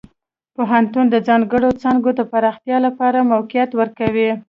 [0.55, 4.29] پوهنتون د ځانګړو څانګو د پراختیا لپاره موقعیت ورکوي.